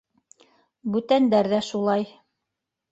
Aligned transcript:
Бүтәндәр 0.95 1.51
ҙә 1.55 1.63
шулай. 1.71 2.11